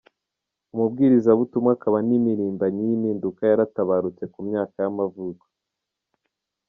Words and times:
umubwirizabutumwa, 0.73 1.71
akaba 1.75 1.95
yari 1.97 2.07
n’impirimbanyi 2.09 2.81
y’impinduka, 2.89 3.41
yaratabarutse, 3.45 4.23
ku 4.33 4.39
myaka 4.47 4.75
y’amavuko. 4.83 5.43